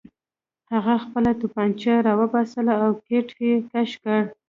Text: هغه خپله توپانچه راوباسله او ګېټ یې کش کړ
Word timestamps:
هغه 0.73 0.93
خپله 1.03 1.31
توپانچه 1.41 1.93
راوباسله 2.07 2.73
او 2.83 2.89
ګېټ 3.07 3.27
یې 3.45 3.53
کش 3.71 3.91
کړ 4.03 4.19